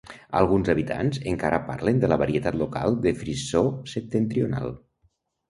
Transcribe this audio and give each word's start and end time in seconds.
Alguns 0.37 0.69
habitants 0.73 1.19
encara 1.31 1.59
parlen 1.67 2.01
la 2.13 2.17
varietat 2.23 2.57
local 2.63 2.97
de 3.05 3.15
frisó 3.21 3.63
septentrional. 3.95 4.75